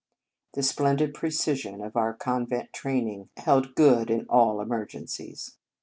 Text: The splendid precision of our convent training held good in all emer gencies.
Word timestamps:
The 0.55 0.63
splendid 0.63 1.13
precision 1.13 1.79
of 1.79 1.95
our 1.95 2.11
convent 2.15 2.73
training 2.73 3.29
held 3.37 3.75
good 3.75 4.09
in 4.09 4.25
all 4.29 4.59
emer 4.59 4.83
gencies. 4.87 5.57